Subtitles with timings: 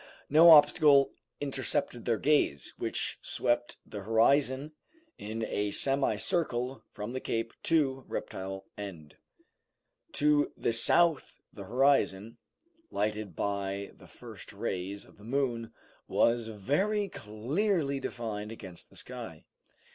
[0.31, 4.71] No obstacle intercepted their gaze, which swept the horizon
[5.19, 9.15] in a semi circle from the cape to Reptile End.
[10.13, 12.39] To the south the horizon,
[12.89, 15.71] lighted by the first rays of the moon,
[16.07, 19.45] was very clearly defined against the sky.